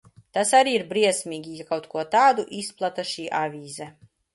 [0.37, 3.97] Tas arī ir briesmīgi, ja kaut ko tādu izplata šī avīze.